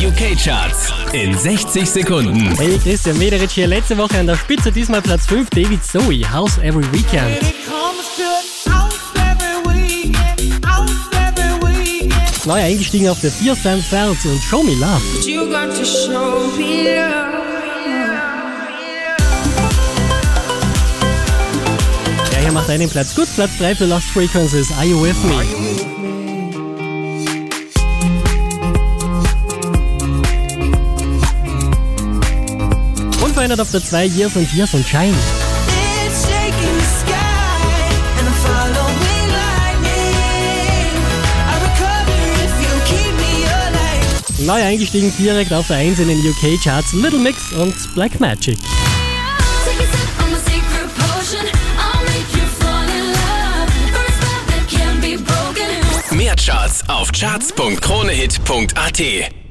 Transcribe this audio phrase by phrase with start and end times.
[0.00, 2.56] UK-Charts in 60 Sekunden.
[2.56, 3.66] Hey, Christian Mederich hier.
[3.66, 7.38] Letzte Woche an der Spitze, diesmal Platz 5, David Zoe, House Every Weekend.
[12.46, 15.02] Neu eingestiegen auf der 4, Sam Felds und Show Me Love.
[15.26, 17.30] You got to show me love.
[22.32, 26.19] Der hier macht einen Platz gut, Platz 3 für Lost Frequencies, Are You With Me?
[33.40, 35.14] Unverändert auf der 2, Years and Years und Shine.
[44.40, 48.58] Neu eingestiegen direkt auf der 1 in den UK-Charts, Little Mix und Black Magic.
[56.10, 59.39] Mehr Charts auf charts.kronehit.at